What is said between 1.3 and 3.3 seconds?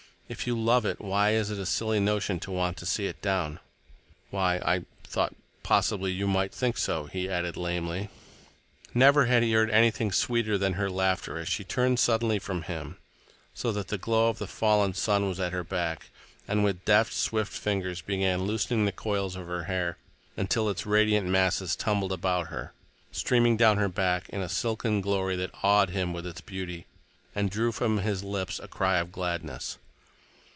is it a silly notion to want to see it